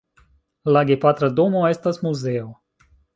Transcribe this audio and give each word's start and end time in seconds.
La 0.77 0.81
gepatra 0.91 1.29
domo 1.41 1.61
estas 1.73 2.01
muzeo. 2.07 2.49